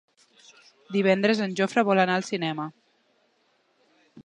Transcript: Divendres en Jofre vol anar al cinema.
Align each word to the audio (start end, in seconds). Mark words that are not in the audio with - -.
Divendres 0.95 1.43
en 1.45 1.53
Jofre 1.59 1.85
vol 1.91 2.03
anar 2.05 2.17
al 2.21 2.27
cinema. 2.31 2.67